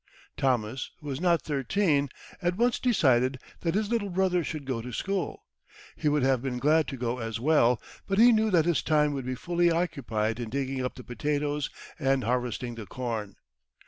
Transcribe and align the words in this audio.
Thomas, 0.35 0.89
who 0.99 1.05
was 1.09 1.21
not 1.21 1.43
thirteen, 1.43 2.09
at 2.41 2.57
once 2.57 2.79
decided 2.79 3.37
that 3.59 3.75
his 3.75 3.91
little 3.91 4.09
brother 4.09 4.43
should 4.43 4.65
go 4.65 4.81
to 4.81 4.91
school. 4.91 5.45
He 5.95 6.09
would 6.09 6.23
have 6.23 6.41
been 6.41 6.57
glad 6.57 6.87
to 6.87 6.97
go 6.97 7.19
as 7.19 7.39
well, 7.39 7.79
but 8.07 8.17
he 8.17 8.31
knew 8.31 8.49
that 8.49 8.65
his 8.65 8.81
time 8.81 9.13
would 9.13 9.27
be 9.27 9.35
fully 9.35 9.69
occupied 9.69 10.39
in 10.39 10.49
digging 10.49 10.83
up 10.83 10.95
the 10.95 11.03
potatoes 11.03 11.69
and 11.99 12.23
harvesting 12.23 12.73
the 12.73 12.87
corn. 12.87 13.35